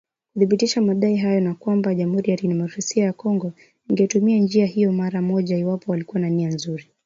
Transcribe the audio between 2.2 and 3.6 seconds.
ya Demokrasia ya Kongo